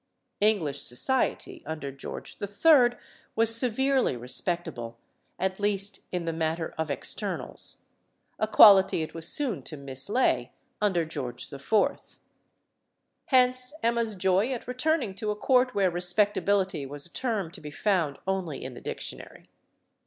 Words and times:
English 0.39 0.81
society 0.81 1.61
under 1.67 1.91
George 1.91 2.37
III. 2.41 2.95
was 3.35 3.55
severely 3.55 4.17
respectable 4.17 4.97
at 5.37 5.59
least 5.59 5.99
in 6.11 6.25
the 6.25 6.33
matter 6.33 6.73
of 6.75 6.89
externals; 6.89 7.83
a 8.39 8.47
quality 8.47 9.03
it 9.03 9.13
was 9.13 9.27
soon 9.31 9.61
to 9.61 9.77
mislay, 9.77 10.49
under 10.81 11.05
George 11.05 11.53
IV. 11.53 11.99
Hence 13.25 13.75
Emma's 13.83 14.15
joy 14.15 14.51
at 14.51 14.67
returning 14.67 15.13
to 15.13 15.29
a 15.29 15.35
court 15.35 15.75
where 15.75 15.91
respectability 15.91 16.83
was 16.83 17.05
a 17.05 17.13
term 17.13 17.51
to 17.51 17.61
be 17.61 17.69
found 17.69 18.17
only 18.25 18.63
in 18.63 18.73
the 18.73 18.81
dictionary. 18.81 19.51